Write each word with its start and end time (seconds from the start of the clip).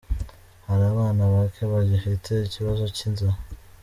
Hari 0.67 0.83
abana 0.93 1.23
bake 1.33 1.63
bagifite 1.71 2.31
ikibazo 2.47 2.83
cy’inzara. 2.95 3.37